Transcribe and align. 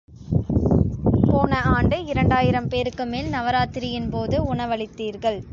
போன 1.25 1.61
ஆண்டு 1.63 2.05
இரண்டாயிரம் 2.05 2.67
பேருக்குமேல் 2.67 3.29
நவராத்திரியின்போது 3.33 4.37
உணவளித்தீர்கள். 4.53 5.41